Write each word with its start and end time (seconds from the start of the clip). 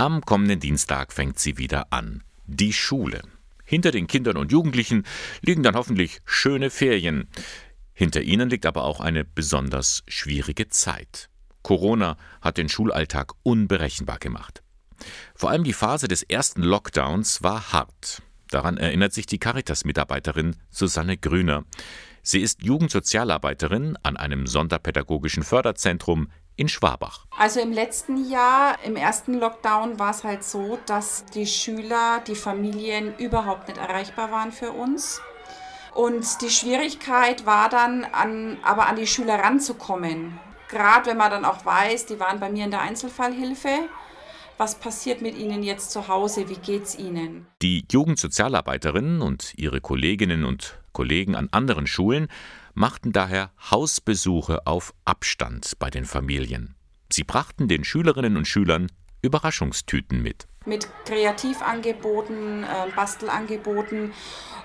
Am 0.00 0.20
kommenden 0.20 0.60
Dienstag 0.60 1.12
fängt 1.12 1.40
sie 1.40 1.58
wieder 1.58 1.92
an. 1.92 2.22
Die 2.46 2.72
Schule. 2.72 3.20
Hinter 3.64 3.90
den 3.90 4.06
Kindern 4.06 4.36
und 4.36 4.52
Jugendlichen 4.52 5.02
liegen 5.40 5.64
dann 5.64 5.74
hoffentlich 5.74 6.20
schöne 6.24 6.70
Ferien. 6.70 7.26
Hinter 7.94 8.22
ihnen 8.22 8.48
liegt 8.48 8.64
aber 8.64 8.84
auch 8.84 9.00
eine 9.00 9.24
besonders 9.24 10.04
schwierige 10.06 10.68
Zeit. 10.68 11.28
Corona 11.62 12.16
hat 12.40 12.58
den 12.58 12.68
Schulalltag 12.68 13.32
unberechenbar 13.42 14.18
gemacht. 14.18 14.62
Vor 15.34 15.50
allem 15.50 15.64
die 15.64 15.72
Phase 15.72 16.06
des 16.06 16.22
ersten 16.22 16.62
Lockdowns 16.62 17.42
war 17.42 17.72
hart. 17.72 18.22
Daran 18.50 18.76
erinnert 18.76 19.12
sich 19.12 19.26
die 19.26 19.40
Caritas-Mitarbeiterin 19.40 20.54
Susanne 20.70 21.16
Grüner. 21.16 21.64
Sie 22.22 22.40
ist 22.40 22.62
Jugendsozialarbeiterin 22.62 23.98
an 24.04 24.16
einem 24.16 24.46
sonderpädagogischen 24.46 25.42
Förderzentrum 25.42 26.28
in 26.58 26.68
Schwabach. 26.68 27.24
Also 27.38 27.60
im 27.60 27.72
letzten 27.72 28.28
Jahr, 28.28 28.76
im 28.84 28.96
ersten 28.96 29.34
Lockdown, 29.34 29.98
war 29.98 30.10
es 30.10 30.24
halt 30.24 30.42
so, 30.42 30.78
dass 30.86 31.24
die 31.26 31.46
Schüler, 31.46 32.20
die 32.26 32.34
Familien 32.34 33.16
überhaupt 33.16 33.68
nicht 33.68 33.78
erreichbar 33.78 34.32
waren 34.32 34.50
für 34.50 34.72
uns. 34.72 35.22
Und 35.94 36.42
die 36.42 36.50
Schwierigkeit 36.50 37.46
war 37.46 37.68
dann, 37.68 38.04
an, 38.04 38.58
aber 38.62 38.88
an 38.88 38.96
die 38.96 39.06
Schüler 39.06 39.36
ranzukommen. 39.36 40.38
Gerade 40.68 41.10
wenn 41.10 41.16
man 41.16 41.30
dann 41.30 41.44
auch 41.44 41.64
weiß, 41.64 42.06
die 42.06 42.20
waren 42.20 42.40
bei 42.40 42.50
mir 42.50 42.64
in 42.64 42.70
der 42.70 42.82
Einzelfallhilfe. 42.82 43.88
Was 44.58 44.74
passiert 44.74 45.22
mit 45.22 45.36
ihnen 45.36 45.62
jetzt 45.62 45.92
zu 45.92 46.08
Hause? 46.08 46.48
Wie 46.48 46.56
geht's 46.56 46.98
ihnen? 46.98 47.46
Die 47.62 47.86
Jugendsozialarbeiterinnen 47.88 49.22
und 49.22 49.54
ihre 49.56 49.80
Kolleginnen 49.80 50.44
und 50.44 50.78
Kollegen 50.92 51.36
an 51.36 51.48
anderen 51.52 51.86
Schulen 51.86 52.26
machten 52.78 53.12
daher 53.12 53.50
Hausbesuche 53.72 54.64
auf 54.64 54.94
Abstand 55.04 55.72
bei 55.80 55.90
den 55.90 56.04
Familien. 56.04 56.76
Sie 57.10 57.24
brachten 57.24 57.66
den 57.66 57.82
Schülerinnen 57.82 58.36
und 58.36 58.46
Schülern 58.46 58.86
Überraschungstüten 59.20 60.22
mit. 60.22 60.46
Mit 60.64 60.88
Kreativangeboten, 61.04 62.62
äh, 62.62 62.66
Bastelangeboten, 62.94 64.12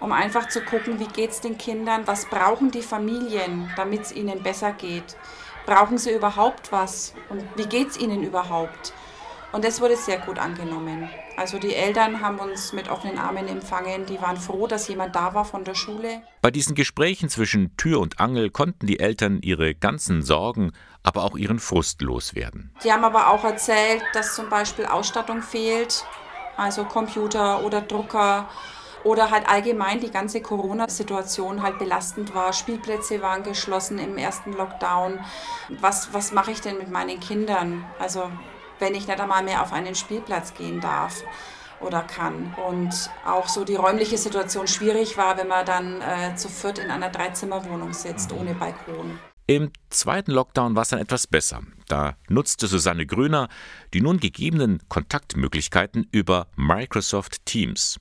um 0.00 0.10
einfach 0.10 0.48
zu 0.48 0.60
gucken, 0.62 0.98
wie 0.98 1.06
geht 1.06 1.30
es 1.30 1.40
den 1.40 1.56
Kindern, 1.56 2.08
was 2.08 2.28
brauchen 2.28 2.72
die 2.72 2.82
Familien, 2.82 3.70
damit 3.76 4.00
es 4.02 4.12
ihnen 4.12 4.42
besser 4.42 4.72
geht. 4.72 5.16
Brauchen 5.66 5.96
sie 5.96 6.10
überhaupt 6.10 6.72
was 6.72 7.14
und 7.28 7.44
wie 7.54 7.66
geht 7.66 7.90
es 7.90 7.96
ihnen 7.96 8.24
überhaupt? 8.24 8.92
Und 9.52 9.64
das 9.64 9.80
wurde 9.80 9.96
sehr 9.96 10.18
gut 10.18 10.38
angenommen. 10.38 11.08
Also 11.36 11.58
die 11.58 11.74
Eltern 11.74 12.20
haben 12.20 12.38
uns 12.38 12.72
mit 12.72 12.88
offenen 12.88 13.18
Armen 13.18 13.48
empfangen. 13.48 14.06
Die 14.06 14.20
waren 14.20 14.36
froh, 14.36 14.66
dass 14.66 14.86
jemand 14.86 15.16
da 15.16 15.34
war 15.34 15.44
von 15.44 15.64
der 15.64 15.74
Schule. 15.74 16.22
Bei 16.40 16.50
diesen 16.50 16.74
Gesprächen 16.74 17.28
zwischen 17.28 17.76
Tür 17.76 18.00
und 18.00 18.20
Angel 18.20 18.50
konnten 18.50 18.86
die 18.86 19.00
Eltern 19.00 19.40
ihre 19.42 19.74
ganzen 19.74 20.22
Sorgen, 20.22 20.72
aber 21.02 21.24
auch 21.24 21.36
ihren 21.36 21.58
Frust 21.58 22.00
loswerden. 22.02 22.72
Die 22.84 22.92
haben 22.92 23.04
aber 23.04 23.28
auch 23.28 23.44
erzählt, 23.44 24.02
dass 24.12 24.36
zum 24.36 24.48
Beispiel 24.48 24.86
Ausstattung 24.86 25.42
fehlt, 25.42 26.04
also 26.56 26.84
Computer 26.84 27.64
oder 27.64 27.80
Drucker 27.80 28.48
oder 29.02 29.30
halt 29.30 29.48
allgemein 29.48 30.00
die 30.00 30.10
ganze 30.10 30.42
Corona-Situation 30.42 31.62
halt 31.62 31.78
belastend 31.78 32.34
war. 32.34 32.52
Spielplätze 32.52 33.22
waren 33.22 33.42
geschlossen 33.42 33.98
im 33.98 34.16
ersten 34.18 34.52
Lockdown. 34.52 35.18
Was, 35.80 36.12
was 36.12 36.32
mache 36.32 36.52
ich 36.52 36.60
denn 36.60 36.78
mit 36.78 36.90
meinen 36.90 37.18
Kindern? 37.18 37.84
Also 37.98 38.30
wenn 38.80 38.94
ich 38.94 39.06
nicht 39.06 39.20
einmal 39.20 39.42
mehr 39.42 39.62
auf 39.62 39.72
einen 39.72 39.94
Spielplatz 39.94 40.54
gehen 40.54 40.80
darf 40.80 41.22
oder 41.80 42.02
kann. 42.02 42.54
Und 42.68 43.10
auch 43.24 43.48
so 43.48 43.64
die 43.64 43.76
räumliche 43.76 44.18
Situation 44.18 44.66
schwierig 44.66 45.16
war, 45.16 45.38
wenn 45.38 45.48
man 45.48 45.64
dann 45.64 46.00
äh, 46.00 46.34
zu 46.36 46.48
viert 46.48 46.78
in 46.78 46.90
einer 46.90 47.10
Dreizimmerwohnung 47.10 47.92
sitzt, 47.92 48.32
ohne 48.32 48.54
Balkon. 48.54 49.18
Im 49.46 49.72
zweiten 49.88 50.30
Lockdown 50.30 50.76
war 50.76 50.82
es 50.82 50.90
dann 50.90 51.00
etwas 51.00 51.26
besser. 51.26 51.62
Da 51.88 52.16
nutzte 52.28 52.68
Susanne 52.68 53.04
Gröner 53.04 53.48
die 53.92 54.00
nun 54.00 54.20
gegebenen 54.20 54.80
Kontaktmöglichkeiten 54.88 56.06
über 56.12 56.46
Microsoft 56.54 57.44
Teams. 57.46 57.98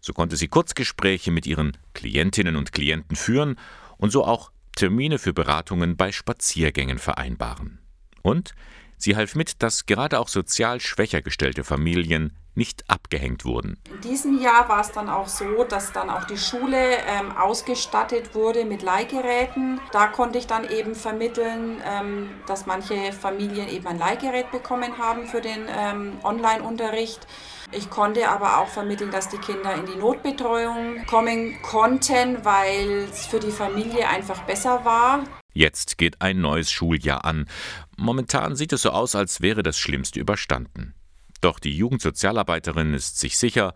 So 0.00 0.12
konnte 0.12 0.36
sie 0.36 0.46
Kurzgespräche 0.46 1.32
mit 1.32 1.44
ihren 1.44 1.76
Klientinnen 1.94 2.54
und 2.54 2.72
Klienten 2.72 3.16
führen 3.16 3.58
und 3.96 4.10
so 4.10 4.24
auch 4.24 4.52
Termine 4.76 5.18
für 5.18 5.32
Beratungen 5.32 5.96
bei 5.96 6.12
Spaziergängen 6.12 6.98
vereinbaren. 6.98 7.80
Und 8.22 8.54
Sie 8.98 9.16
half 9.16 9.34
mit, 9.34 9.62
dass 9.62 9.86
gerade 9.86 10.18
auch 10.20 10.28
sozial 10.28 10.80
schwächer 10.80 11.22
gestellte 11.22 11.64
Familien 11.64 12.36
nicht 12.56 12.84
abgehängt 12.88 13.44
wurden. 13.44 13.78
In 13.92 14.00
diesem 14.00 14.40
Jahr 14.40 14.68
war 14.68 14.80
es 14.80 14.90
dann 14.90 15.08
auch 15.08 15.28
so, 15.28 15.64
dass 15.64 15.92
dann 15.92 16.10
auch 16.10 16.24
die 16.24 16.38
Schule 16.38 16.96
ähm, 17.06 17.36
ausgestattet 17.36 18.34
wurde 18.34 18.64
mit 18.64 18.82
Leihgeräten. 18.82 19.80
Da 19.92 20.06
konnte 20.06 20.38
ich 20.38 20.46
dann 20.46 20.68
eben 20.68 20.94
vermitteln, 20.94 21.82
ähm, 21.84 22.30
dass 22.46 22.66
manche 22.66 23.12
Familien 23.12 23.68
eben 23.68 23.86
ein 23.86 23.98
Leihgerät 23.98 24.50
bekommen 24.50 24.98
haben 24.98 25.26
für 25.26 25.40
den 25.40 25.66
ähm, 25.68 26.18
Online-Unterricht. 26.24 27.26
Ich 27.72 27.90
konnte 27.90 28.28
aber 28.28 28.58
auch 28.58 28.68
vermitteln, 28.68 29.10
dass 29.10 29.28
die 29.28 29.38
Kinder 29.38 29.74
in 29.74 29.86
die 29.86 29.96
Notbetreuung 29.96 31.04
kommen 31.06 31.60
konnten, 31.62 32.44
weil 32.44 33.08
es 33.10 33.26
für 33.26 33.40
die 33.40 33.50
Familie 33.50 34.08
einfach 34.08 34.42
besser 34.42 34.84
war. 34.84 35.24
Jetzt 35.56 35.96
geht 35.96 36.20
ein 36.20 36.42
neues 36.42 36.70
Schuljahr 36.70 37.24
an. 37.24 37.48
Momentan 37.96 38.56
sieht 38.56 38.74
es 38.74 38.82
so 38.82 38.90
aus, 38.90 39.14
als 39.14 39.40
wäre 39.40 39.62
das 39.62 39.78
Schlimmste 39.78 40.20
überstanden. 40.20 40.94
Doch 41.40 41.58
die 41.58 41.74
Jugendsozialarbeiterin 41.74 42.92
ist 42.92 43.18
sich 43.18 43.38
sicher, 43.38 43.72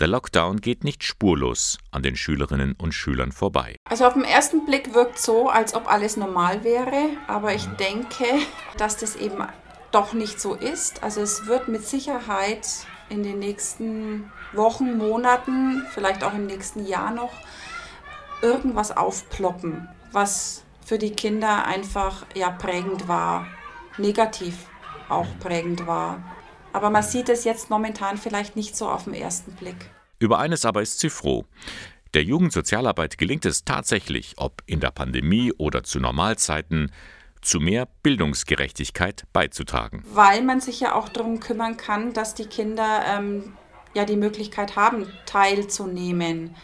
der 0.00 0.08
Lockdown 0.08 0.62
geht 0.62 0.84
nicht 0.84 1.04
spurlos 1.04 1.76
an 1.90 2.02
den 2.02 2.16
Schülerinnen 2.16 2.72
und 2.72 2.92
Schülern 2.94 3.30
vorbei. 3.30 3.76
Also 3.84 4.06
auf 4.06 4.14
den 4.14 4.24
ersten 4.24 4.64
Blick 4.64 4.94
wirkt 4.94 5.18
so, 5.18 5.50
als 5.50 5.74
ob 5.74 5.86
alles 5.86 6.16
normal 6.16 6.64
wäre, 6.64 7.10
aber 7.26 7.54
ich 7.54 7.66
denke, 7.78 8.24
dass 8.78 8.96
das 8.96 9.14
eben 9.14 9.36
doch 9.90 10.14
nicht 10.14 10.40
so 10.40 10.54
ist. 10.54 11.02
Also 11.02 11.20
es 11.20 11.44
wird 11.44 11.68
mit 11.68 11.86
Sicherheit 11.86 12.66
in 13.10 13.22
den 13.22 13.38
nächsten 13.38 14.32
Wochen, 14.54 14.96
Monaten, 14.96 15.84
vielleicht 15.90 16.24
auch 16.24 16.32
im 16.32 16.46
nächsten 16.46 16.86
Jahr 16.86 17.10
noch 17.10 17.34
irgendwas 18.40 18.96
aufploppen, 18.96 19.90
was 20.10 20.64
für 20.84 20.98
die 20.98 21.10
Kinder 21.10 21.64
einfach 21.64 22.26
ja 22.34 22.50
prägend 22.50 23.08
war, 23.08 23.46
negativ 23.98 24.66
auch 25.08 25.26
prägend 25.40 25.86
war. 25.86 26.22
Aber 26.72 26.90
man 26.90 27.02
sieht 27.02 27.28
es 27.28 27.44
jetzt 27.44 27.70
momentan 27.70 28.16
vielleicht 28.16 28.56
nicht 28.56 28.76
so 28.76 28.88
auf 28.88 29.04
den 29.04 29.14
ersten 29.14 29.52
Blick. 29.52 29.90
Über 30.18 30.38
eines 30.38 30.64
aber 30.64 30.82
ist 30.82 31.00
sie 31.00 31.10
froh. 31.10 31.44
Der 32.14 32.22
Jugendsozialarbeit 32.22 33.18
gelingt 33.18 33.46
es 33.46 33.64
tatsächlich, 33.64 34.34
ob 34.36 34.62
in 34.66 34.80
der 34.80 34.90
Pandemie 34.90 35.52
oder 35.56 35.82
zu 35.82 35.98
Normalzeiten, 35.98 36.92
zu 37.40 37.58
mehr 37.58 37.88
Bildungsgerechtigkeit 38.02 39.24
beizutragen. 39.32 40.04
Weil 40.12 40.42
man 40.42 40.60
sich 40.60 40.80
ja 40.80 40.94
auch 40.94 41.08
darum 41.08 41.40
kümmern 41.40 41.76
kann, 41.76 42.12
dass 42.12 42.34
die 42.34 42.46
Kinder 42.46 43.02
ähm, 43.06 43.54
ja 43.94 44.04
die 44.04 44.16
Möglichkeit 44.16 44.76
haben, 44.76 45.06
teilzunehmen. 45.26 46.54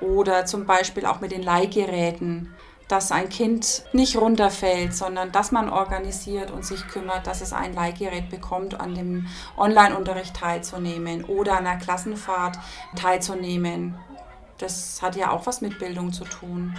Oder 0.00 0.46
zum 0.46 0.66
Beispiel 0.66 1.04
auch 1.04 1.20
mit 1.20 1.32
den 1.32 1.42
Leihgeräten 1.42 2.54
dass 2.90 3.12
ein 3.12 3.28
Kind 3.28 3.84
nicht 3.92 4.16
runterfällt, 4.16 4.94
sondern 4.94 5.30
dass 5.30 5.52
man 5.52 5.68
organisiert 5.68 6.50
und 6.50 6.64
sich 6.64 6.86
kümmert, 6.88 7.26
dass 7.26 7.40
es 7.40 7.52
ein 7.52 7.72
Leihgerät 7.72 8.28
bekommt, 8.30 8.80
an 8.80 8.94
dem 8.94 9.28
Online-Unterricht 9.56 10.34
teilzunehmen 10.34 11.24
oder 11.24 11.58
an 11.58 11.64
der 11.64 11.76
Klassenfahrt 11.76 12.58
teilzunehmen. 12.96 13.96
Das 14.58 15.00
hat 15.02 15.14
ja 15.14 15.30
auch 15.30 15.46
was 15.46 15.60
mit 15.60 15.78
Bildung 15.78 16.12
zu 16.12 16.24
tun. 16.24 16.76